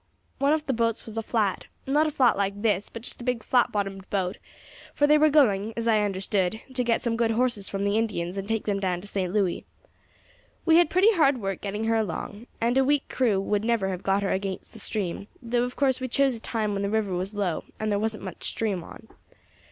One 0.39 0.51
of 0.51 0.65
the 0.65 0.73
boats 0.73 1.05
was 1.05 1.15
a 1.15 1.21
flat 1.21 1.67
not 1.85 2.07
a 2.07 2.09
flat 2.09 2.35
like 2.35 2.59
this, 2.63 2.89
but 2.89 3.03
just 3.03 3.21
a 3.21 3.23
big 3.23 3.43
flat 3.43 3.71
bottomed 3.71 4.09
boat, 4.09 4.39
for 4.95 5.05
they 5.05 5.19
were 5.19 5.29
going, 5.29 5.75
as 5.77 5.87
I 5.87 5.99
understood, 6.01 6.59
to 6.73 6.83
get 6.83 7.03
some 7.03 7.15
good 7.15 7.29
horses 7.29 7.69
from 7.69 7.85
the 7.85 7.99
Indians 7.99 8.35
and 8.35 8.47
take 8.47 8.63
them 8.65 8.79
down 8.79 9.01
to 9.01 9.07
St. 9.07 9.31
Louis. 9.31 9.63
We 10.65 10.77
had 10.77 10.89
pretty 10.89 11.13
hard 11.13 11.37
work 11.39 11.61
getting 11.61 11.83
her 11.83 11.97
along, 11.97 12.47
and 12.59 12.79
a 12.79 12.83
weak 12.83 13.09
crew 13.09 13.39
would 13.39 13.63
never 13.63 13.89
have 13.89 14.01
got 14.01 14.23
her 14.23 14.31
against 14.31 14.73
the 14.73 14.79
stream, 14.79 15.27
though 15.39 15.65
of 15.65 15.75
course 15.75 16.01
we 16.01 16.07
chose 16.07 16.35
a 16.35 16.39
time 16.39 16.73
when 16.73 16.81
the 16.81 16.89
river 16.89 17.13
was 17.13 17.35
low 17.35 17.63
and 17.79 17.91
there 17.91 17.99
wasn't 17.99 18.23
much 18.23 18.49
stream 18.49 18.83
on. 18.83 19.07